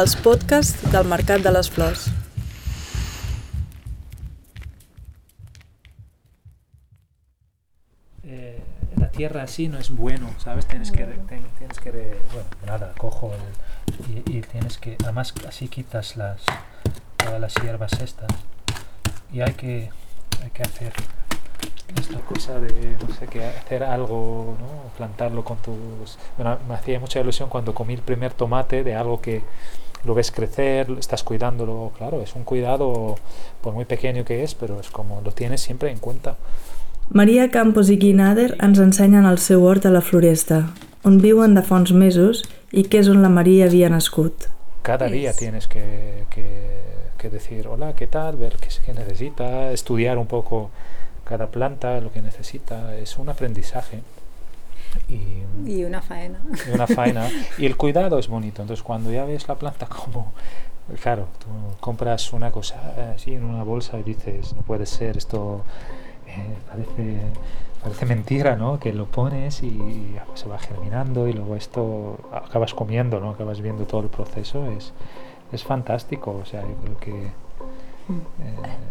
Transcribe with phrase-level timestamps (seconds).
[0.00, 2.08] Els podcasts del Mercat de les Flors.
[8.24, 8.62] Eh,
[8.96, 10.66] la tierra así no es bueno, ¿sabes?
[10.66, 11.90] Tienes que, ten- tienes que,
[12.32, 16.42] bueno, nada, cojo el, y, y tienes que, además así quitas las,
[17.16, 18.30] todas las hierbas estas
[19.32, 19.90] y hay que,
[20.42, 20.92] hay que hacer
[21.96, 24.90] esta cosa de, no sé, que hacer algo, ¿no?
[24.96, 26.18] Plantarlo con tus...
[26.36, 29.42] Bueno, me hacía mucha ilusión cuando comí el primer tomate de algo que
[30.04, 33.16] lo ves crecer, estás cuidándolo, claro, es un cuidado
[33.62, 36.36] por muy pequeño que es, pero es como lo tienes siempre en cuenta.
[37.10, 40.70] Maria Campos i Guinader ens ensenyen el seu hort a la Floresta,
[41.04, 44.46] on viuen de fa uns mesos i que és on la Maria havia nascut.
[44.82, 46.80] Cada día Es- tienes que, que-
[47.18, 48.36] que decir, hola, ¿qué tal?
[48.36, 50.70] Ver qué, qué necesita, estudiar un poco
[51.24, 52.94] cada planta, lo que necesita.
[52.96, 54.00] Es un aprendizaje
[55.08, 56.40] y, Y una faena.
[56.68, 57.28] y una faena.
[57.58, 58.62] y el cuidado es bonito.
[58.62, 60.32] Entonces, cuando ya ves la planta como...
[61.02, 61.46] Claro, tú
[61.80, 62.76] compras una cosa
[63.14, 65.62] así en una bolsa y dices, no puede ser, esto
[66.26, 67.20] eh, parece,
[67.82, 68.78] parece mentira, ¿no?
[68.78, 73.30] Que lo pones y se va germinando y luego esto acabas comiendo, ¿no?
[73.30, 74.70] Acabas viendo todo el proceso.
[74.72, 74.92] Es,
[75.52, 77.22] es fantástico, o sea, yo creo que...
[77.22, 77.30] eh,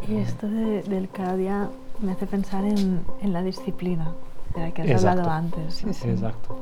[0.08, 1.70] Y esto de- del cada día
[2.02, 4.11] me hace pensar en, en la disciplina
[4.55, 5.22] de la que has Exacto.
[5.22, 5.83] hablado antes.
[5.83, 5.91] ¿no?
[5.91, 6.58] Exacto.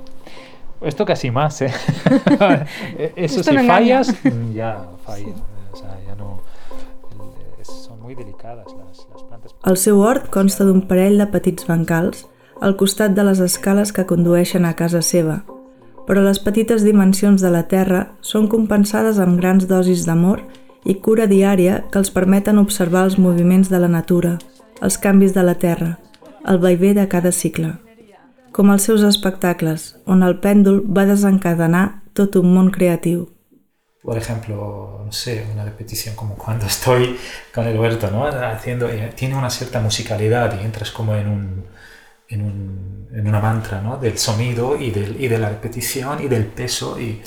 [0.81, 1.71] Esto casi más, ¿eh?
[3.15, 5.33] Eso Esto si no fallas, mm, ya falla.
[5.71, 6.41] O sea, ya no...
[7.63, 9.55] son muy delicadas las, las plantas.
[9.63, 12.25] El seu hort consta d'un parell de petits bancals
[12.61, 15.43] al costat de les escales que condueixen a casa seva,
[16.07, 20.43] però les petites dimensions de la terra són compensades amb grans dosis d'amor
[20.83, 24.39] i cura diària que els permeten observar els moviments de la natura,
[24.81, 25.97] els canvis de la terra,
[26.49, 27.75] el vaivé de cada cicle.
[28.51, 31.85] Com els seus espectacles, on el pèndol va desencadenar
[32.17, 33.29] tot un món creatiu.
[34.01, 37.15] Por ejemplo, no sé, una repetición como cuando estoy
[37.53, 38.25] con el huerto, ¿no?
[38.25, 41.65] Haciendo, eh, tiene una cierta musicalidad y entras como en un,
[42.27, 43.97] en, un, en una mantra, ¿no?
[43.97, 47.21] Del sonido y, del, y de la repetición y del peso y,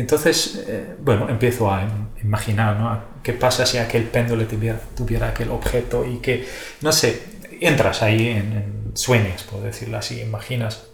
[0.00, 3.02] entonces, eh, bueno, empiezo a im- imaginar, ¿no?
[3.22, 6.46] ¿Qué pasa si aquel péndulo tuviera, tuviera aquel objeto y que,
[6.82, 7.22] no sé,
[7.60, 10.88] entras ahí en, sueños, por decirlo así, imaginas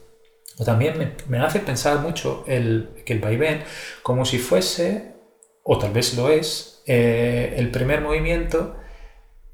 [0.59, 3.63] o también me, hace pensar mucho el, que el vaivén
[4.03, 5.15] como si fuese,
[5.63, 8.77] o tal vez lo es, eh, el primer movimiento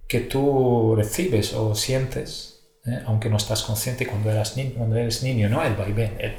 [0.09, 3.01] que tú recibes o sientes, ¿eh?
[3.07, 5.63] aunque no estás consciente cuando, eras eres niño, ¿no?
[5.65, 6.35] El vaivén, el,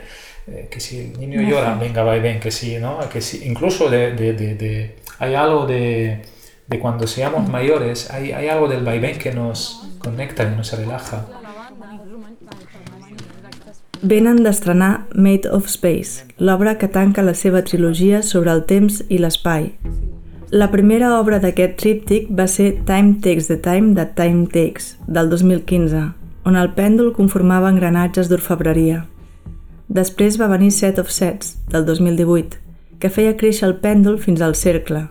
[0.47, 2.99] eh, que si el niño llora, venga vaivén, que si, ¿no?
[3.11, 6.21] Que si, incluso de, de- de- de- hay algo de,
[6.67, 11.25] de cuando seamos mayores, hay, hay algo del vaivén que nos conecta y nos relaja.
[14.01, 19.19] Venen d'estrenar Made of Space, l'obra que tanca la seva trilogia sobre el temps i
[19.21, 19.75] l'espai.
[20.49, 25.29] La primera obra d'aquest tríptic va ser Time Takes the Time de Time Takes, del
[25.29, 26.01] 2015,
[26.49, 29.05] on el pèndol conformava engranatges d'orfebreria.
[29.91, 32.55] Després va venir Set of Sets, del 2018,
[33.03, 35.01] que feia créixer el pèndol fins al cercle.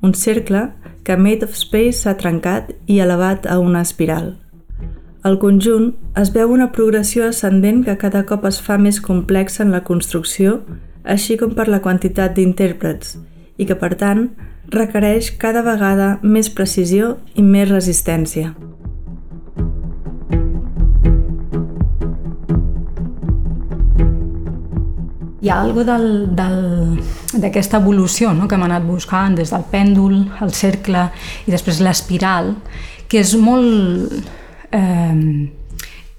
[0.00, 0.62] Un cercle
[1.04, 4.30] que Made of Space s'ha trencat i elevat a una espiral.
[5.20, 9.74] Al conjunt es veu una progressió ascendent que cada cop es fa més complexa en
[9.74, 10.62] la construcció,
[11.04, 13.18] així com per la quantitat d'intèrprets,
[13.60, 14.30] i que, per tant,
[14.72, 18.54] requereix cada vegada més precisió i més resistència.
[25.46, 27.00] Hi ha del- del-
[27.38, 28.48] d'aquesta evolució no?
[28.48, 31.04] que hem anat buscant des del pèndol, el cercle
[31.46, 32.54] i després l'espiral,
[33.08, 34.12] que és molt...
[34.74, 35.46] Eh,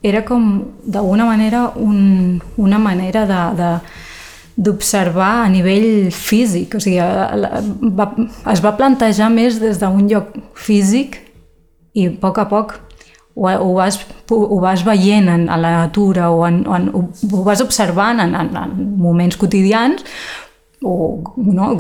[0.07, 0.43] era com,
[0.85, 3.71] d'alguna manera, un, una manera de, de,
[4.55, 7.01] d'observar a nivell físic, o sigui,
[7.97, 8.07] va,
[8.53, 11.17] es va plantejar més des d'un lloc físic
[11.97, 12.77] i a poc a poc
[13.37, 13.99] ho, ho, vas,
[14.31, 17.05] ho vas veient en, a la natura o, en, en, ho,
[17.45, 20.03] vas observant en, en, en moments quotidians
[20.85, 21.71] o no,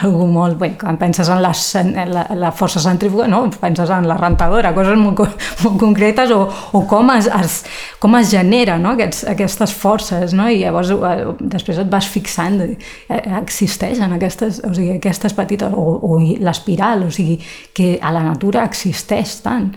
[0.00, 3.42] algú molt, bé, quan penses en, les, en la, la força centrífuga, no?
[3.60, 5.20] penses en la rentadora, coses molt,
[5.60, 7.58] molt concretes, o, o com, es, es,
[8.00, 8.94] com es genera no?
[8.96, 10.48] Aquests, aquestes forces, no?
[10.48, 11.26] i llavors eh,
[11.56, 17.12] després et vas fixant, eh, existeixen aquestes, o sigui, aquestes petites, o, o l'espiral, o
[17.12, 17.36] sigui,
[17.76, 19.74] que a la natura existeix tant.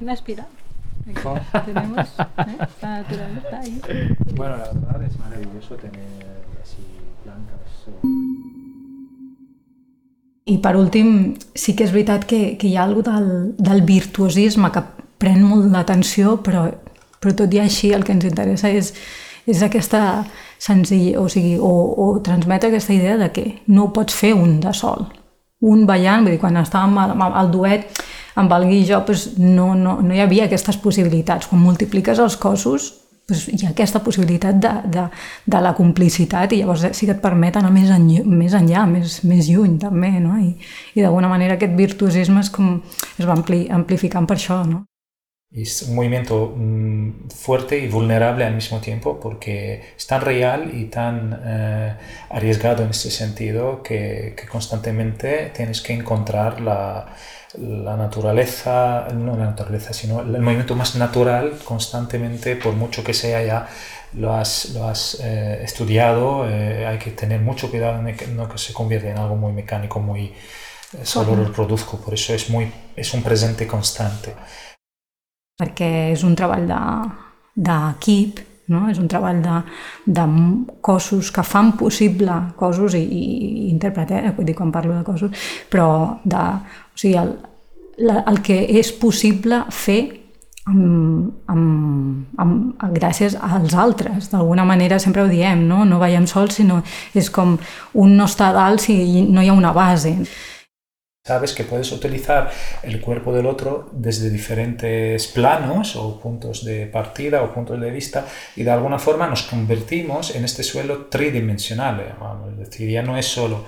[0.00, 0.46] Una espiral.
[1.64, 2.56] Tenemos, ¿eh?
[2.82, 3.80] La naturaleza está ahí.
[4.34, 6.04] Bueno, la verdad es maravilloso tener
[6.62, 6.82] así
[7.24, 7.60] plantas.
[7.88, 8.06] o-
[10.46, 14.70] I per últim, sí que és veritat que, que hi ha alguna del, del virtuosisme
[14.74, 14.82] que
[15.20, 16.64] pren molt l'atenció, però,
[17.20, 18.88] però tot i així el que ens interessa és,
[19.46, 20.24] és aquesta
[20.58, 21.70] senzilla, o sigui, o,
[22.02, 25.06] o transmetre aquesta idea de que no ho pots fer un de sol.
[25.60, 28.02] Un ballant, vull dir, quan estàvem al, al duet
[28.38, 31.50] amb el Gui i jo, doncs no, no, no hi havia aquestes possibilitats.
[31.50, 32.90] Quan multipliques els cossos,
[33.30, 35.06] doncs hi ha aquesta possibilitat de, de,
[35.46, 39.20] de la complicitat i llavors sí que et permet anar més, enllà, més enllà, més,
[39.28, 40.38] més lluny també, no?
[40.40, 40.52] I,
[40.94, 42.78] i d'alguna manera aquest virtuosisme és com,
[43.16, 44.84] es va ampli, amplificant per això, no?
[45.52, 50.84] Es un movimiento mmm, fuerte y vulnerable al mismo tiempo porque es tan real y
[50.84, 51.96] tan eh,
[52.28, 57.14] arriesgado en este sentido que, que constantemente tienes que encontrar la,
[57.58, 63.42] la naturaleza, no la naturaleza, sino el movimiento más natural constantemente, por mucho que sea
[63.42, 63.68] ya
[64.14, 68.58] lo has, lo has eh, estudiado, eh, hay que tener mucho cuidado en no que
[68.58, 72.72] se convierta en algo muy mecánico, muy eh, solo lo reproduzco, por eso es, muy,
[72.96, 74.34] es un presente constante.
[75.60, 76.66] Perquè és un treball
[77.54, 78.86] d'equip, de, no?
[78.90, 79.58] és un treball de,
[80.06, 80.26] de
[80.80, 83.24] cossos que fan possible cossos i, i,
[83.66, 85.90] i interpretar, vull dir, quan parlo de cossos, però
[86.24, 86.46] de,
[86.94, 87.34] o sigui, el,
[88.06, 90.00] la, el que és possible fer
[90.70, 94.30] amb, amb, amb, gràcies als altres.
[94.32, 95.84] D'alguna manera sempre ho diem, no?
[95.88, 96.80] No veiem sols, sinó
[97.16, 97.56] és com
[97.98, 100.16] un no està dalt si no hi ha una base.
[101.30, 102.50] Sabes que puedes utilizar
[102.82, 108.26] el cuerpo del otro desde diferentes planos o puntos de partida o puntos de vista
[108.56, 112.16] y de alguna forma nos convertimos en este suelo tridimensional.
[112.18, 113.64] Vamos, es decir, ya no es solo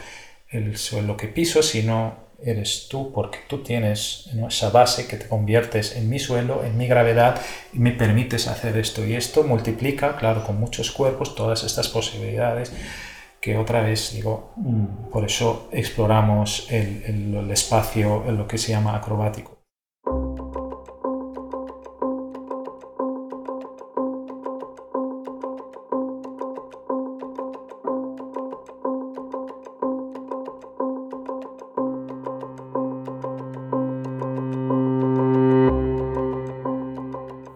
[0.51, 5.95] el suelo que piso, sino eres tú porque tú tienes esa base que te conviertes
[5.95, 7.41] en mi suelo, en mi gravedad
[7.73, 9.07] y me permites hacer esto.
[9.07, 12.73] Y esto multiplica, claro, con muchos cuerpos todas estas posibilidades
[13.43, 18.71] que otra vez digo, mm, por eso exploramos el, el, el espacio, lo que se
[18.71, 19.59] llama acrobático.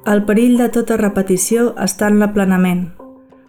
[0.05, 2.96] El perill de tota repetició està en l'aplanament,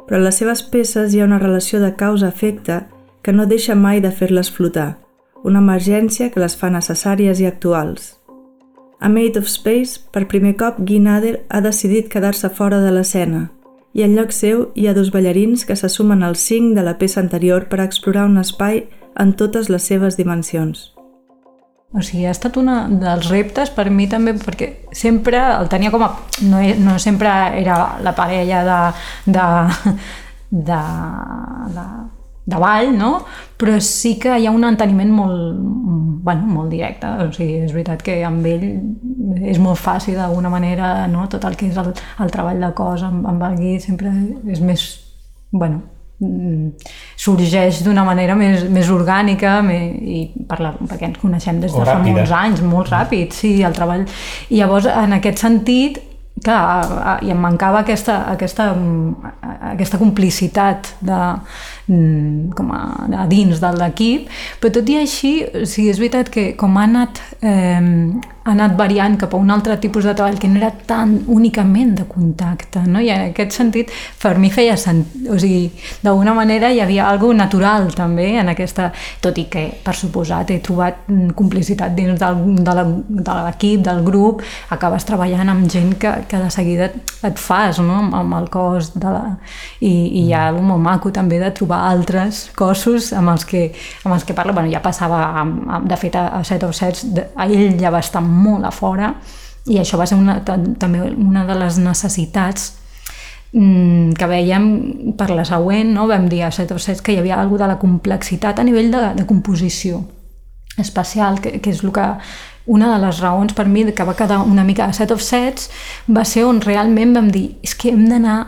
[0.08, 2.86] però en les seves peces hi ha una relació de causa-efecte
[3.22, 4.98] que no deixa mai de fer-les flotar,
[5.44, 8.16] una emergència que les fa necessàries i actuals.
[9.00, 13.50] A Made of Space, per primer cop, Guy Nader ha decidit quedar-se fora de l'escena
[13.98, 16.98] i en lloc seu hi ha dos ballarins que se sumen al cinc de la
[17.02, 18.86] peça anterior per explorar un espai
[19.18, 20.97] en totes les seves dimensions.
[21.98, 22.70] O sigui, ha estat un
[23.02, 26.12] dels reptes per mi també, perquè sempre el tenia com a...
[26.46, 28.78] No, no sempre era la parella de,
[29.34, 29.48] de,
[30.68, 30.78] de,
[31.74, 31.88] de,
[32.46, 33.12] de ball, no?
[33.58, 35.58] Però sí que hi ha un enteniment molt,
[36.28, 37.10] bueno, molt directe.
[37.26, 38.70] O sigui, és veritat que amb ell
[39.42, 41.26] és molt fàcil d'alguna manera, no?
[41.32, 44.14] Tot el que és el, el treball de cos amb, amb el Gui sempre
[44.54, 44.90] és més,
[45.52, 45.82] bueno,
[46.18, 51.86] sorgeix d'una manera més, més orgànica més, i per la, perquè ens coneixem des de
[51.86, 54.08] fa molts anys, molt ràpid, sí, el treball.
[54.50, 56.00] I llavors, en aquest sentit,
[56.44, 58.70] clar, i em mancava aquesta, aquesta,
[59.72, 61.20] aquesta complicitat de,
[61.88, 62.82] mm, com a,
[63.24, 64.32] a dins de l'equip,
[64.62, 67.82] però tot i així, o sigui, és veritat que com ha anat, eh,
[68.48, 72.06] anat variant cap a un altre tipus de treball que no era tan únicament de
[72.08, 73.02] contacte, no?
[73.04, 75.72] i en aquest sentit per mi feia sentit, o sigui,
[76.04, 78.92] d'alguna manera hi havia algo natural també en aquesta,
[79.24, 82.44] tot i que per suposat he trobat complicitat dins del,
[83.08, 86.92] de l'equip, del grup, acabes treballant amb gent que, que de seguida
[87.28, 88.02] et fas no?
[88.04, 89.26] amb, amb el cos de la...
[89.82, 93.68] I, i hi ha alguna molt maco també de trobar altres cossos amb els que,
[94.06, 97.06] amb els que parlo, bueno, ja passava amb, amb, de fet a, set o sets,
[97.48, 99.14] ell ja va estar molt a fora
[99.68, 102.70] i això va ser una, també una de les necessitats
[103.52, 104.68] mm, que veiem
[105.20, 106.08] per la següent, no?
[106.08, 108.92] vam dir a set o set que hi havia alguna de la complexitat a nivell
[108.94, 110.06] de, de composició
[110.78, 112.06] espacial, que, que és el que
[112.68, 115.70] una de les raons per mi que va quedar una mica a set of sets
[116.08, 118.40] va ser on realment vam dir és que hem d'anar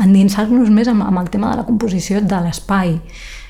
[0.00, 2.96] endinsar-nos més amb, amb el tema de la composició de l'espai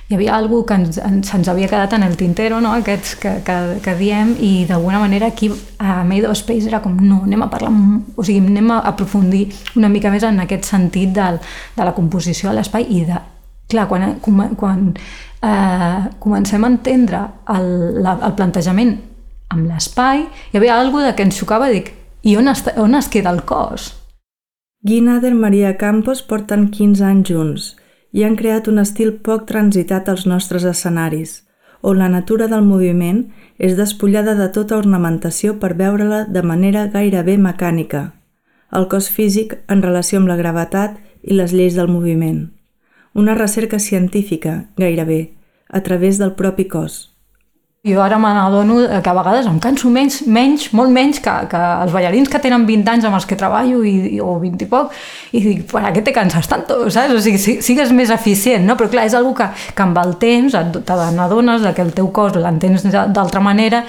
[0.09, 2.75] hi havia alguna que ens, ens, se'ns havia quedat en el tintero, no?
[2.77, 7.23] aquests que, que, que diem, i d'alguna manera aquí a Made Space era com, no,
[7.25, 7.73] anem a parlar,
[8.17, 9.47] o sigui, anem a aprofundir
[9.79, 11.41] una mica més en aquest sentit del,
[11.77, 13.21] de la composició de l'espai i de,
[13.73, 14.19] clar, quan,
[14.61, 17.25] quan eh, comencem a entendre
[17.57, 17.69] el,
[18.05, 18.99] la, el plantejament
[19.55, 21.95] amb l'espai, hi havia alguna que ens xocava, dic,
[22.25, 23.95] i on, es, on es queda el cos?
[24.85, 27.71] Guinader Maria Campos porten 15 anys junts
[28.15, 31.43] i han creat un estil poc transitat als nostres escenaris,
[31.83, 33.25] on la natura del moviment
[33.59, 38.05] és despullada de tota ornamentació per veure-la de manera gairebé mecànica,
[38.71, 42.47] el cos físic en relació amb la gravetat i les lleis del moviment.
[43.15, 45.35] Una recerca científica, gairebé,
[45.69, 47.14] a través del propi cos.
[47.85, 51.59] Jo ara me n'adono que a vegades em canso menys, menys molt menys que, que
[51.85, 54.69] els ballarins que tenen 20 anys amb els que treballo i, i, o 20 i
[54.71, 54.95] poc
[55.37, 56.65] i dic, per què te canses tant?
[56.65, 57.13] Saps?
[57.13, 58.79] O sigui, sigues més eficient, no?
[58.81, 62.41] Però clar, és una que, que amb el temps te n'adones que el teu cos
[62.41, 63.85] l'entens d'altra manera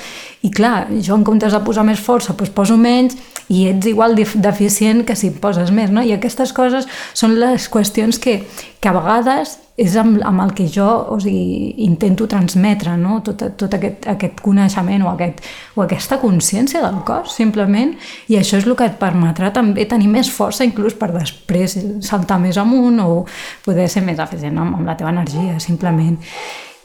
[0.45, 3.15] i clar, jo en comptes de posar més força doncs poso menys
[3.49, 6.03] i ets igual deficient que si poses més, no?
[6.05, 6.85] I aquestes coses
[7.17, 8.41] són les qüestions que,
[8.81, 13.17] que a vegades és amb, amb el que jo o sigui, intento transmetre, no?
[13.25, 15.41] tot, tot aquest, aquest coneixement o, aquest,
[15.75, 17.91] o aquesta consciència del cos, simplement,
[18.31, 21.75] i això és el que et permetrà també tenir més força inclús per després
[22.07, 23.25] saltar més amunt o
[23.65, 26.15] poder ser més eficient amb, amb la teva energia, simplement.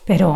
[0.08, 0.32] Però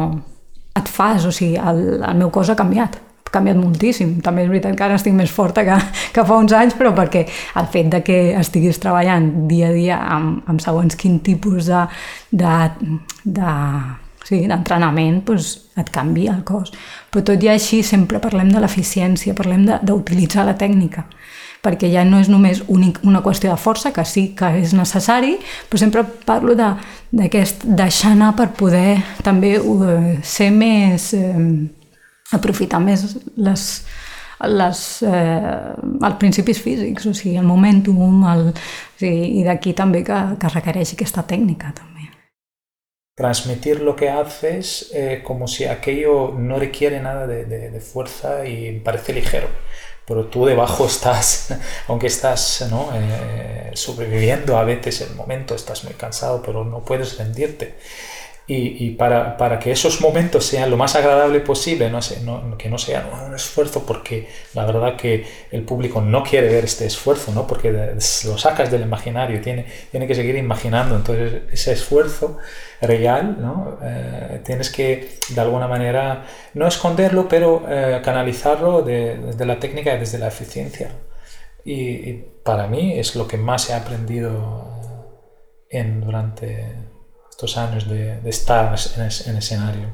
[0.78, 3.00] et fas, o sigui, el, el meu cos ha canviat
[3.35, 4.17] canviat moltíssim.
[4.25, 5.76] També és veritat que ara estic més forta que,
[6.14, 7.26] que fa uns anys, però perquè
[7.61, 11.85] el fet de que estiguis treballant dia a dia amb, amb segons quin tipus de,
[12.31, 12.57] de,
[13.25, 13.59] de
[14.25, 16.73] sí, d'entrenament doncs et canvia el cos.
[17.11, 21.09] Però tot i així sempre parlem de l'eficiència, parlem d'utilitzar la tècnica
[21.64, 25.38] perquè ja no és només únic, una qüestió de força, que sí que és necessari,
[25.71, 31.14] però sempre parlo d'aquest deixar anar per poder també uh, ser més...
[31.17, 31.84] Uh,
[32.37, 33.64] aprofitar més les,
[34.50, 40.05] les, eh, els principis físics, o sigui, el momentum, el, o sigui, i d'aquí també
[40.07, 42.11] que, que requereix aquesta tècnica també.
[43.14, 48.45] Transmitir lo que haces eh, como si aquello no requiere nada de, de, de fuerza
[48.45, 49.49] y parece ligero.
[50.07, 51.55] pero tú debajo estás,
[51.88, 52.91] aunque estás ¿no?
[52.95, 57.75] eh, sobreviviendo a veces el momento, estás muy cansado, pero no puedes rendirte.
[58.47, 62.59] Y, y para, para, que esos momentos sean lo más agradable posible, no sé, no,
[62.59, 66.85] que no sean un esfuerzo, porque la verdad que el público no quiere ver este
[66.85, 67.47] esfuerzo, ¿no?
[67.47, 70.95] porque lo sacas del imaginario, tiene, tiene que seguir imaginando.
[70.95, 72.37] Entonces, ese esfuerzo
[72.83, 73.79] real, ¿no?
[73.83, 79.95] Eh, tienes que de alguna manera no esconderlo, pero eh, canalizarlo de, desde la técnica
[79.95, 80.91] y desde la eficiencia.
[81.65, 84.69] Y, y, para mí es lo que más he aprendido
[85.71, 86.84] en, durante
[87.45, 89.89] estos años de, de estar en, es, en escenario.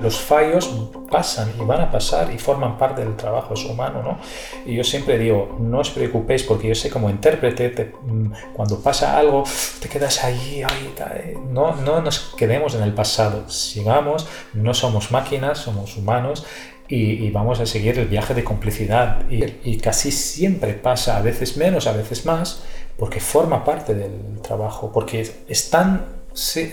[0.00, 0.70] Los fallos
[1.10, 4.18] pasan y van a pasar y forman parte del trabajo, es humano, ¿no?
[4.64, 8.80] Y yo siempre digo, no os preocupéis porque yo sé como intérprete, te, mm, cuando
[8.80, 9.44] pasa algo,
[9.80, 15.58] te quedas ahí eh, no, no nos quedemos en el pasado, sigamos, no somos máquinas,
[15.58, 16.44] somos humanos
[16.88, 19.22] y, vamos a seguir el viaje de complicidad.
[19.30, 22.62] Y, casi siempre pasa, a veces menos, a veces más,
[22.96, 26.06] porque forma parte del trabajo, porque es tan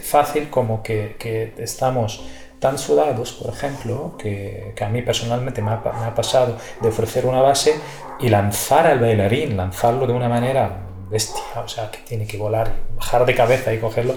[0.01, 2.23] fácil como que, estamos
[2.59, 7.25] tan sudados, por ejemplo, que, a mí personalmente me ha, me ha, pasado de ofrecer
[7.25, 7.75] una base
[8.19, 12.71] y lanzar al bailarín, lanzarlo de una manera bestia, o sea, que tiene que volar,
[12.95, 14.15] bajar de cabeza y cogerlo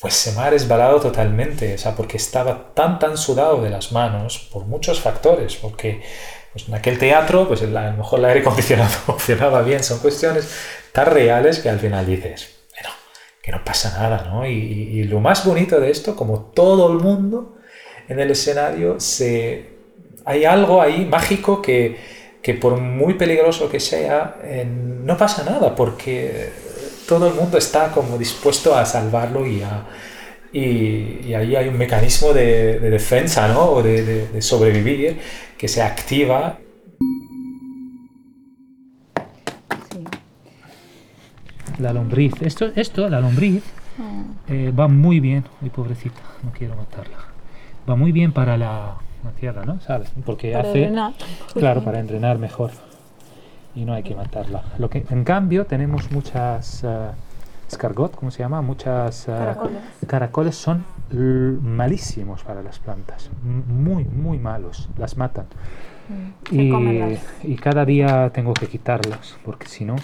[0.00, 3.92] pues se me ha resbalado totalmente, o sea, porque estaba tan, tan sudado de las
[3.92, 6.02] manos por muchos factores, porque
[6.52, 10.48] pues en aquel teatro, pues a lo mejor el aire acondicionado funcionaba bien, son cuestiones
[10.92, 12.94] tan reales que al final dices, bueno,
[13.42, 14.46] que no pasa nada, ¿no?
[14.46, 17.56] Y, lo más bonito de esto, como todo el mundo
[18.08, 19.70] en el escenario, se,
[20.24, 21.96] hay algo ahí mágico que,
[22.42, 26.52] que por muy peligroso que sea, eh, no pasa nada, porque
[27.08, 29.84] todo el mundo está como dispuesto a salvarlo y, a,
[30.52, 33.64] y, y ahí hay un mecanismo de, de defensa ¿no?
[33.64, 35.18] o de, de, de, sobrevivir
[35.58, 36.58] que se activa.
[41.78, 43.64] La lombriz, esto, esto la lombriz,
[44.48, 47.18] eh, va muy bien, muy pobrecita, no quiero matarla,
[47.88, 49.80] va muy bien para la, la tierra, ¿no?
[49.80, 50.10] ¿Sabes?
[50.24, 50.84] Porque para hace...
[50.84, 51.14] Entrenar.
[51.52, 52.70] Claro, para entrenar mejor
[53.74, 54.62] y no hay que matarla.
[54.78, 57.12] Lo que, en cambio, tenemos muchas uh,
[57.68, 58.62] escargot, ¿cómo se llama?
[58.62, 59.82] Muchas uh, caracoles.
[60.06, 65.46] caracoles son malísimos para las plantas, muy, muy malos, las matan.
[66.08, 67.18] Mm, y,
[67.52, 69.96] y cada día tengo que quitarlas, porque si no...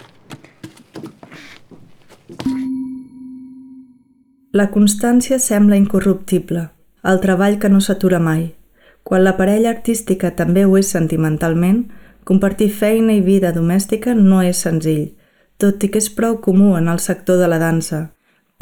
[4.51, 6.69] La constància sembla incorruptible,
[7.03, 8.55] el treball que no s'atura mai.
[9.03, 11.85] Quan la parella artística també ho és sentimentalment,
[12.23, 15.11] Compartir feina i vida domèstica no és senzill,
[15.57, 18.11] tot i que és prou comú en el sector de la dansa.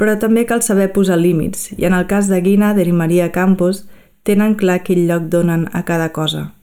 [0.00, 3.84] Però també cal saber posar límits, i en el cas de Guinader i Maria Campos
[4.24, 6.54] tenen clar quin lloc donen a cada cosa.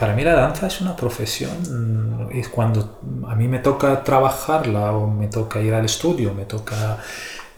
[0.00, 5.06] Para mí la danza es una profesión y cuando a mí me toca trabajarla o
[5.06, 6.98] me toca ir al estudio, me toca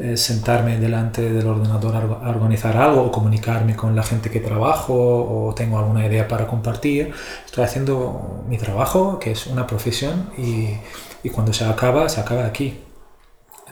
[0.02, 4.94] eh, sentarme delante del ordenador a organizar algo o comunicarme con la gente que trabajo
[4.94, 7.12] o tengo alguna idea para compartir,
[7.44, 10.76] estoy haciendo mi trabajo, que es una profesión y,
[11.23, 12.78] y cuando se acaba, se acaba aquí.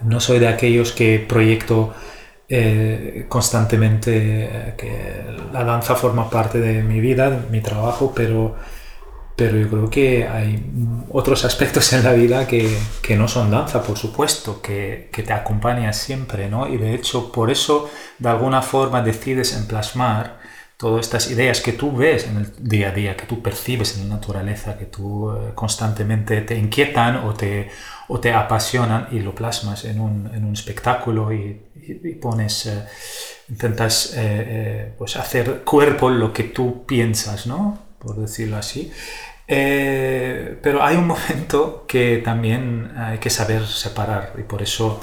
[0.02, 1.92] No soy de aquellos que proyecto
[2.52, 8.56] eh, constantemente eh, que la danza forma parte de mi vida, de mi trabajo, pero,
[9.40, 10.62] pero yo creo que hay
[11.09, 15.32] otros aspectos en la vida que, que no son danza, por supuesto, que, que, te
[15.32, 16.68] acompañan siempre, ¿no?
[16.68, 20.40] Y de hecho, por eso, de alguna forma, decides en plasmar
[20.76, 24.11] todas estas ideas que tú ves en el día a día, que tú percibes en
[24.11, 27.70] la naturaleza, que tú eh, constantemente te inquietan o te,
[28.09, 32.85] o te apasionan y lo plasmas en un, en un espectáculo y, y, pones, eh,
[33.49, 37.89] intentas eh, pues hacer cuerpo lo que tú piensas, ¿no?
[38.00, 38.90] Por decirlo así.
[39.47, 45.00] pero hay un momento que también hay que saber separar y por eso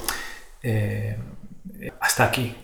[2.00, 2.54] hasta aquí,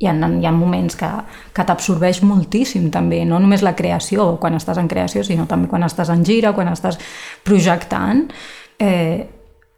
[0.00, 1.08] hi ha, hi ha moments que,
[1.52, 5.84] que t'absorbeix moltíssim també, no només la creació quan estàs en creació, sinó també quan
[5.84, 6.96] estàs en gira, quan estàs
[7.44, 8.24] projectant,
[8.80, 9.28] eh,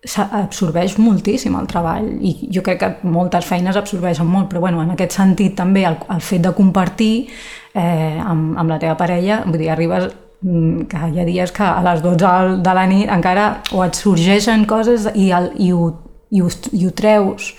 [0.03, 4.91] absorbeix moltíssim el treball i jo crec que moltes feines absorbeixen molt, però bueno, en
[4.97, 7.29] aquest sentit també el, el fet de compartir
[7.75, 10.09] eh, amb, amb la teva parella, vull dir, arribes
[10.43, 13.95] mm, que hi ha dies que a les 12 de la nit encara o et
[13.95, 15.93] sorgeixen coses i, el, i, ho,
[16.31, 17.53] i, ho, i ho treus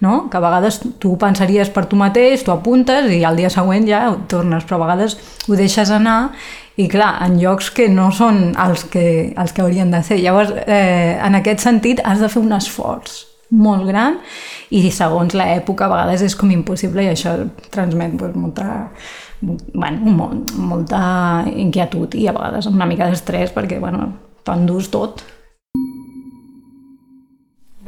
[0.00, 0.28] no?
[0.30, 4.06] que a vegades tu pensaries per tu mateix, tu apuntes i al dia següent ja
[4.12, 5.18] ho tornes, però a vegades
[5.48, 6.20] ho deixes anar
[6.80, 9.04] i clar, en llocs que no són els que,
[9.38, 10.20] els que haurien de ser.
[10.22, 14.20] Llavors, eh, en aquest sentit, has de fer un esforç molt gran
[14.70, 17.34] i segons l'època a vegades és com impossible i això
[17.74, 18.68] transmet pues, molta,
[19.42, 21.02] bueno, molt, molta
[21.50, 24.06] inquietud i a vegades una mica d'estrès perquè bueno,
[24.46, 25.24] t'endús tot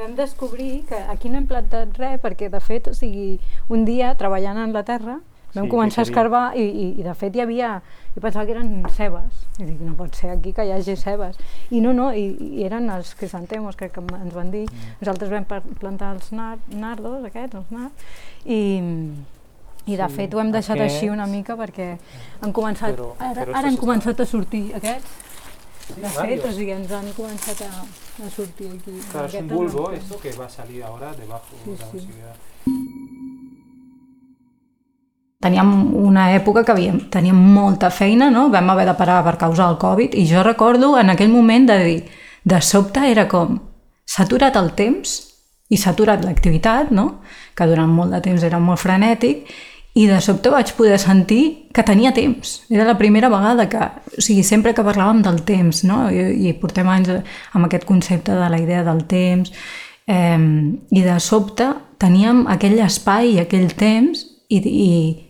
[0.03, 3.37] vam descobrir que aquí no hem plantat res perquè, de fet, o sigui,
[3.71, 5.21] un dia treballant a Anglaterra
[5.55, 7.73] vam sí, començar a escarbar i, i, i de fet hi havia,
[8.15, 11.39] jo pensava que eren cebes i dic, no pot ser aquí que hi hagi cebes
[11.71, 14.97] i no, no, i, i eren els crisantemos crec que ens van dir, mm.
[15.03, 15.49] nosaltres vam
[15.81, 18.63] plantar els nar, nardos aquests, els nards i,
[19.87, 20.97] i de sí, fet ho hem deixat aquests...
[20.97, 21.93] així una mica perquè
[22.41, 25.21] han començat, però, ara, però ara han començat a sortir aquests
[25.83, 27.83] Sí, de fet, o sigui, ens han començat a,
[28.23, 28.95] a sortir aquí.
[29.11, 31.59] Claro, es un bulbo esto que va a salir ahora debajo.
[31.65, 33.42] Sí, sí.
[35.43, 38.47] Teníem una època que havíem, teníem molta feina, no?
[38.53, 41.79] vam haver de parar per causa del Covid, i jo recordo en aquell moment de
[41.83, 41.99] dir,
[42.45, 43.59] de sobte era com,
[44.07, 45.19] s'ha aturat el temps
[45.73, 47.25] i s'ha aturat l'activitat, no?
[47.59, 49.51] que durant molt de temps era molt frenètic,
[49.99, 52.63] i de sobte vaig poder sentir que tenia temps.
[52.71, 53.83] Era la primera vegada que,
[54.17, 56.07] o sigui, sempre que parlàvem del temps, no?
[56.09, 57.11] I, i portem anys
[57.53, 59.53] amb aquest concepte de la idea del temps,
[60.07, 60.39] eh,
[60.91, 61.69] i de sobte
[62.01, 64.89] teníem aquell espai i aquell temps i, i,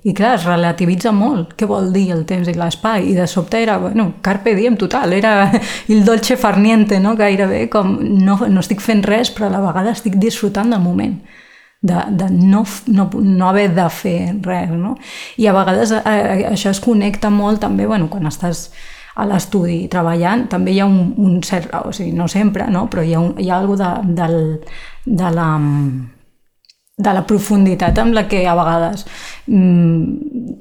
[0.09, 3.61] i clar, es relativitza molt què vol dir el temps i l'espai i de sobte
[3.63, 5.51] era, bueno, carpe diem total era
[5.93, 7.15] il dolce farniente, no?
[7.19, 11.21] gairebé com no, no estic fent res però a la vegada estic disfrutant del moment
[11.83, 14.95] de, de no, no, no haver de fer res, no?
[15.37, 18.69] I a vegades eh, eh, això es connecta molt també, bueno, quan estàs
[19.19, 22.87] a l'estudi treballant, també hi ha un, un cert, o sigui, no sempre, no?
[22.89, 24.39] però hi ha, un, hi ha alguna de, del,
[25.05, 25.49] de la
[26.99, 29.07] de la profunditat amb la que a vegades
[29.47, 30.59] mm,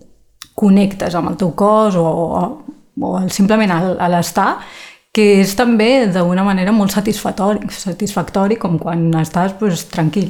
[0.55, 2.43] connectes amb el teu cos o, o,
[3.01, 4.53] o simplement a l'estar
[5.11, 10.29] que és també d'una manera molt satisfactori, satisfactori com quan estàs pues, tranquil.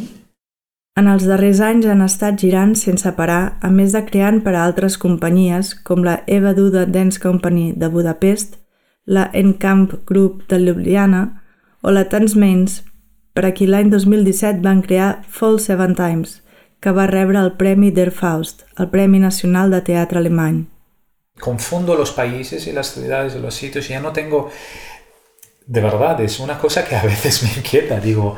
[0.98, 4.66] En els darrers anys han estat girant sense parar, a més de creant per a
[4.66, 8.58] altres companyies com la Eva Duda Dance Company de Budapest,
[9.06, 11.22] la Encamp Group de Ljubljana
[11.82, 12.82] o la Tansmains,
[13.34, 16.42] per a qui l'any 2017 van crear Fall Seven Times,
[16.82, 20.66] que va rebre el Premi Der Faust, el Premi Nacional de Teatre Alemany.
[21.40, 24.50] Confundo los países y las ciudades y los sitios y ya no tengo...
[25.66, 28.00] De verdad, es una cosa que a veces me inquieta.
[28.00, 28.36] Digo,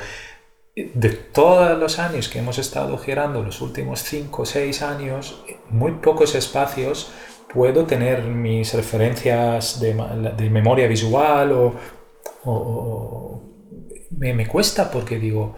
[0.76, 5.94] de todos los años que hemos estado girando, los últimos 5 o 6 años, muy
[5.94, 7.12] pocos espacios
[7.52, 9.94] puedo tener mis referencias de,
[10.36, 11.76] de memoria visual o,
[12.46, 13.53] o
[14.18, 15.56] me, me, cuesta porque digo,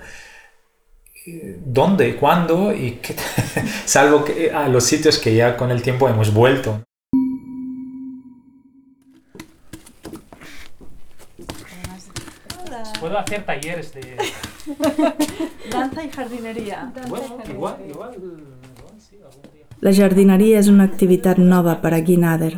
[1.65, 2.15] ¿dónde?
[2.15, 2.73] ¿Cuándo?
[2.73, 3.15] Y qué
[3.85, 6.81] salvo que a los sitios que ya con el tiempo hemos vuelto.
[12.99, 14.17] Puedo hacer talleres de
[15.71, 16.91] Danza i jardineria.
[17.07, 18.11] Bueno, igual, igual,
[19.81, 22.55] La jardineria és una activitat nova per a Guinader.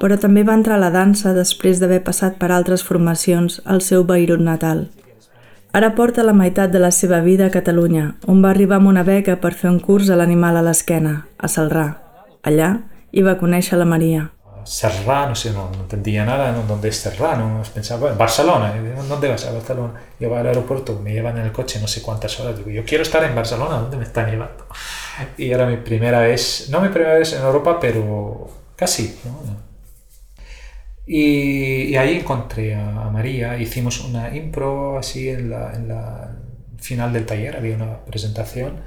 [0.00, 4.04] però també va entrar a la dansa després d'haver passat per altres formacions al seu
[4.04, 4.88] Beirut natal.
[5.76, 9.02] Ara porta la meitat de la seva vida a Catalunya, on va arribar amb una
[9.04, 11.84] beca per fer un curs a l'animal a l'esquena, a Salrà.
[12.48, 12.68] Allà
[13.12, 14.22] hi va conèixer la Maria.
[14.64, 18.72] Serrá, no sé, no, no entendía nada en dónde es Serrá, no pensaba, Barcelona,
[19.06, 20.00] ¿dónde vas a Barcelona?
[20.18, 22.82] Yo voy al aeropuerto, me llevan en el coche no sé cuántas horas, digo, yo
[22.86, 24.64] quiero estar en Barcelona, ¿dónde me están llevando?
[25.36, 29.65] Y era mi primera vez, no mi primera vez en Europa, pero casi, ¿no?
[31.06, 36.36] Y, y ahí encontré a, a, María, hicimos una impro así en la, en la
[36.78, 38.80] final del taller, había una presentación.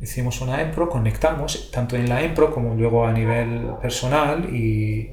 [0.00, 5.12] Hicimos una EMPRO, conectamos tanto en la EMPRO como luego a nivel personal y,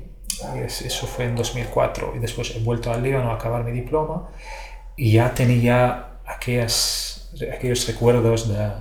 [0.55, 4.29] y eso fue en 2004 y después he vuelto al Líbano a acabar mi diploma
[4.95, 8.71] y ya tenía aquellas, aquellos recuerdos de,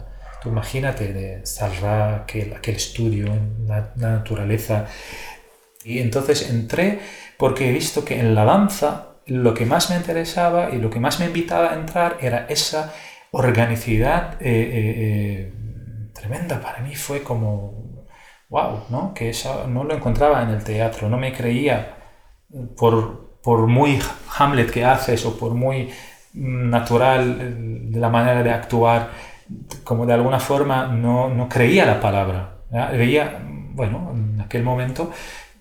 [0.42, 4.86] tú imagínate, de Sarra, aquel, aquel estudio en la, la naturaleza.
[5.84, 7.00] Y entonces entré
[7.38, 11.00] porque he visto que en la danza lo que más me interesaba y lo que
[11.00, 12.92] más me invitaba a entrar era esa
[13.32, 16.60] organicidad eh, eh, eh, tremenda.
[16.60, 18.06] Para mí fue como,
[18.48, 19.12] wow, ¿no?
[19.12, 21.96] Que eso no lo encontraba en el teatro, no me creía
[22.76, 23.98] por, por muy
[24.38, 25.90] Hamlet que haces o por muy
[26.34, 29.10] natural la manera de actuar,
[29.84, 32.58] como de alguna forma no, no creía la palabra.
[32.70, 32.88] ¿ya?
[32.90, 33.38] Veía,
[33.72, 35.10] bueno, en aquel momento,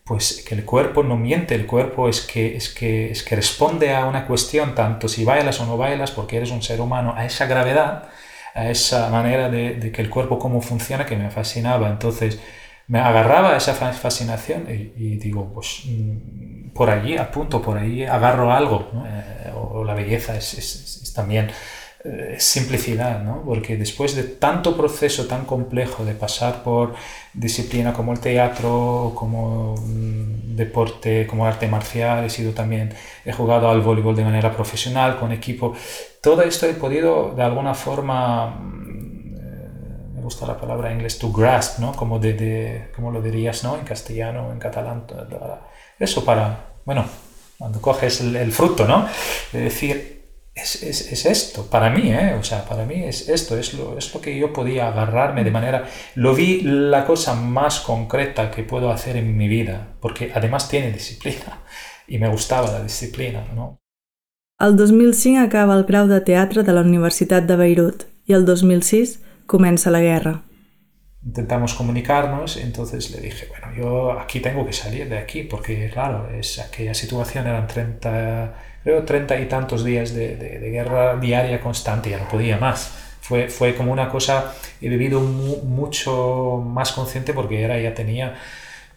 [0.05, 3.95] pues que el cuerpo no miente, el cuerpo es que, es, que, es que responde
[3.95, 7.25] a una cuestión, tanto si bailas o no bailas, porque eres un ser humano, a
[7.25, 8.09] esa gravedad,
[8.53, 11.89] a esa manera de, que el cuerpo cómo funciona que me fascinaba.
[11.89, 12.39] Entonces
[12.87, 18.53] me agarraba a esa fascinación y, digo, pues mm, por allí apunto, por ahí agarro
[18.53, 18.91] algo.
[19.07, 21.49] Eh, o, la belleza es también
[22.07, 23.41] eh, simplicidad, ¿no?
[23.43, 26.93] porque después de tanto proceso tan complejo de pasar por
[27.33, 32.93] disciplina como el teatro, como mm, deporte, como arte marcial, he sido también,
[33.25, 35.73] he jugado al voleibol de manera profesional, con equipo,
[36.21, 41.31] todo esto he podido de alguna forma, mm, me gusta la palabra en inglés, to
[41.31, 41.91] grasp, ¿no?
[41.93, 43.79] como, de, de, como lo dirías ¿no?
[43.79, 45.07] en castellano, en catalán,
[45.97, 47.03] eso para, bueno,
[47.57, 49.07] cuando coges el, el fruto, ¿no?
[49.51, 50.14] De decir,
[50.55, 52.33] es, es, es, esto, para mí, ¿eh?
[52.39, 55.51] o sea, para mí es esto, es lo, es lo que yo podía agarrarme de
[55.51, 60.69] manera, lo vi la cosa más concreta que puedo hacer en mi vida, porque además
[60.69, 61.61] tiene disciplina
[62.07, 63.81] y me gustaba la disciplina, ¿no?
[64.57, 69.19] El 2005 acaba el grau de teatre de la Universitat de Beirut i el 2006
[69.45, 70.45] comença la guerra.
[71.25, 76.29] Intentamos comunicarnos, entonces le dije, bueno, yo aquí tengo que salir de aquí, porque claro,
[76.29, 82.11] es aquella situación eran 30 creo, treinta y tantos días de, de, guerra diaria constante,
[82.11, 82.91] ya no podía más.
[83.19, 88.35] Fue, fue como una cosa, he vivido mu, mucho más consciente porque era, ya tenía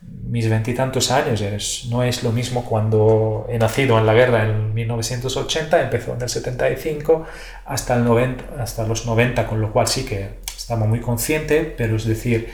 [0.02, 4.74] mis veintitantos años, es, no es lo mismo cuando he nacido en la guerra en
[4.74, 7.26] 1980, empezó en el 75
[7.64, 11.96] hasta, el 90, hasta los 90, con lo cual sí que estaba muy consciente, pero
[11.96, 12.50] es decir,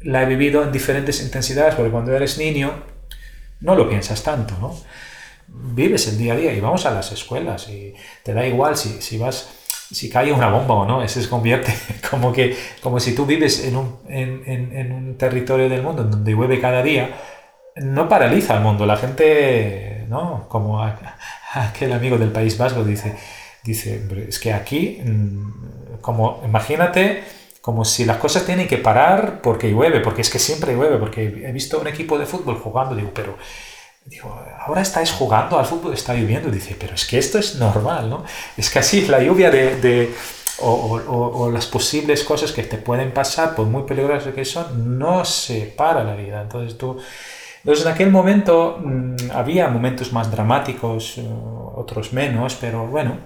[0.00, 2.72] la he vivido en diferentes intensidades, porque cuando eres niño
[3.60, 4.74] no lo piensas tanto, ¿no?
[5.52, 9.00] Vives el día a día y vamos a las escuelas y te da igual si,
[9.02, 9.50] si vas
[9.90, 11.74] si cae una bomba o no, eso se convierte
[12.10, 16.32] como que como si tú vives en un, en, en, un territorio del mundo donde
[16.32, 17.10] llueve cada día,
[17.76, 18.86] no paraliza el mundo.
[18.86, 20.46] La gente, ¿no?
[20.48, 20.82] Como
[21.52, 23.16] aquel amigo del País Vasco dice,
[23.64, 27.24] dice, es que aquí, mm, como imagínate,
[27.60, 31.24] como si las cosas tienen que parar porque llueve, porque es que siempre llueve, porque
[31.24, 33.36] he visto un equipo de fútbol jugando, digo, pero
[34.06, 36.50] Digo, ahora estáis jugando al fútbol, está lloviendo.
[36.50, 38.24] Dice, pero es que esto es normal, ¿no?
[38.56, 40.14] Es que así la lluvia de, de
[40.60, 44.98] o, o, o, las posibles cosas que te pueden pasar, por muy peligrosas que son,
[44.98, 46.42] no se para la vida.
[46.42, 46.98] Entonces tú...
[47.62, 53.18] Entonces en aquel momento mmm, había momentos más dramáticos, uh, otros menos, pero bueno,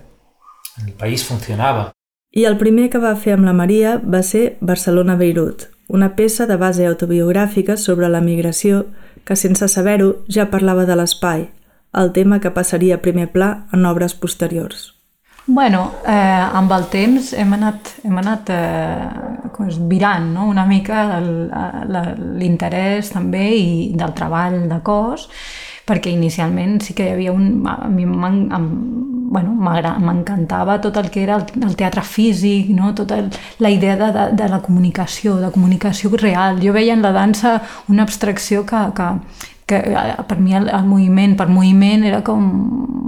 [0.85, 1.93] el país funcionava.
[2.35, 6.57] I el primer que va fer amb la Maria va ser Barcelona-Beirut, una peça de
[6.57, 8.85] base autobiogràfica sobre la migració
[9.25, 11.49] que sense saber-ho ja parlava de l'espai,
[11.94, 14.94] el tema que passaria a primer pla en obres posteriors.
[15.47, 20.47] Bueno, eh, amb el temps hem anat, hem anat eh, virant no?
[20.49, 25.29] una mica l'interès també i del treball de cos,
[25.85, 27.66] perquè inicialment sí que hi havia un...
[27.68, 28.07] A mi
[29.35, 29.51] bueno,
[30.81, 32.94] tot el que era el, el teatre físic, no?
[32.94, 33.16] tota
[33.59, 36.61] la idea de, de, de la comunicació, de comunicació real.
[36.62, 39.09] Jo veia en la dansa una abstracció que, que
[39.66, 42.44] que eh, per mi el, el moviment per moviment era com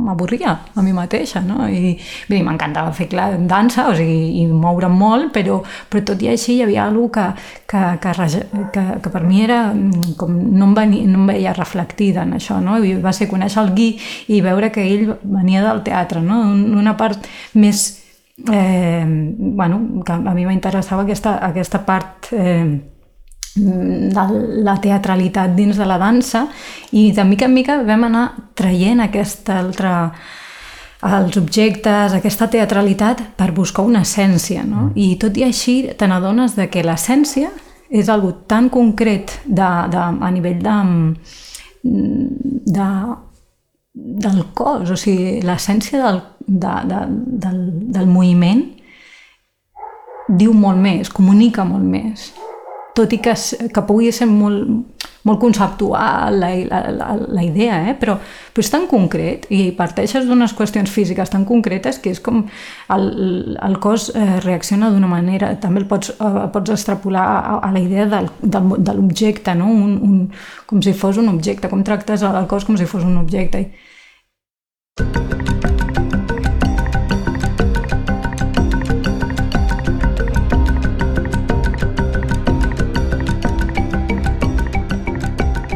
[0.06, 1.66] m'avorria a mi mateixa, no?
[1.68, 1.96] I
[2.30, 5.58] m'encantava fer clar, dansa, o sigui, i moure'm molt, però,
[5.90, 7.32] però tot i així hi havia alguna
[7.66, 11.28] que, que, que, que, que per mi era mm, com no em, venia, no em
[11.34, 12.78] veia reflectida en això, no?
[12.78, 13.92] I va ser conèixer el Gui
[14.32, 16.40] i veure que ell venia del teatre, no?
[16.80, 17.26] Una part
[17.58, 17.86] més
[18.52, 22.95] eh, bueno, que a mi m'interessava aquesta, aquesta part eh,
[23.56, 24.24] de
[24.64, 26.46] la teatralitat dins de la dansa
[26.92, 29.92] i de mica en mica vam anar traient aquesta altra
[31.06, 34.88] els objectes, aquesta teatralitat per buscar una essència, no?
[34.88, 34.92] Mm.
[34.96, 37.50] I tot i així te n'adones de que l'essència
[37.90, 40.78] és algo tan concret de, de, a nivell de,
[41.84, 42.88] de,
[43.94, 47.04] del cos, o sigui, l'essència del, de, de,
[47.44, 47.60] del,
[47.94, 48.64] del moviment
[50.26, 52.32] diu molt més, comunica molt més
[52.96, 53.34] tot i que,
[53.72, 57.94] que pugui ser molt, molt conceptual la, la, la, la idea, eh?
[57.98, 58.16] però,
[58.54, 62.44] però és tan concret i parteixes d'unes qüestions físiques tan concretes que és com
[62.94, 63.08] el,
[63.68, 67.82] el cos eh, reacciona d'una manera, també el pots, eh, pots extrapolar a, a la
[67.82, 69.68] idea del, del, de l'objecte, no?
[69.72, 70.22] un, un,
[70.66, 73.66] com si fos un objecte, com tractes el cos com si fos un objecte.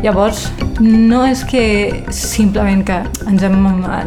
[0.01, 0.47] Llavors,
[0.81, 1.63] no és que
[2.15, 2.95] simplement que
[3.29, 3.57] ens hem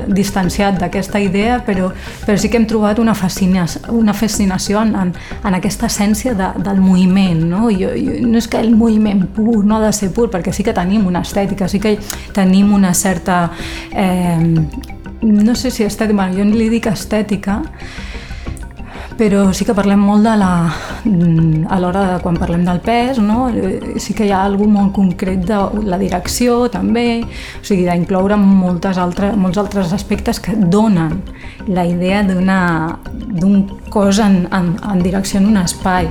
[0.10, 1.91] distanciat d'aquesta idea, però,
[2.25, 5.12] però sí que hem trobat una fascinació, una fascinació en, en,
[5.45, 7.43] en aquesta essència de, del moviment.
[7.51, 7.69] No?
[7.69, 10.65] I, i, no és que el moviment pur no ha de ser pur, perquè sí
[10.65, 11.99] que tenim una estètica, sí que
[12.34, 13.43] tenim una certa...
[13.91, 14.41] Eh,
[15.23, 17.62] no sé si estètica, bueno, jo li dic estètica,
[19.17, 20.52] però sí que parlem molt de la...
[21.06, 23.47] Mm, a l'hora de quan parlem del pes, no?
[23.49, 28.38] Eh, sí que hi ha alguna molt concret de la direcció també, o sigui, d'incloure
[28.39, 31.21] moltes altres, molts altres aspectes que donen
[31.67, 36.10] la idea d'un cos en, en, en direcció en un espai.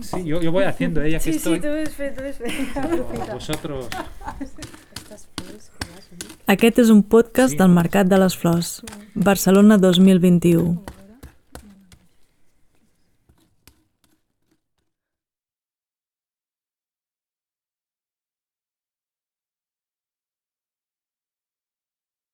[0.00, 1.56] Sí, yo, yo voy haciendo, ella que sí, estoy.
[1.56, 2.46] Sí, tú ves fe, tú ves fe.
[3.32, 3.88] Vosotros...
[6.50, 8.80] Aquest és un podcast del Mercat de les Flors,
[9.14, 10.99] Barcelona 2021.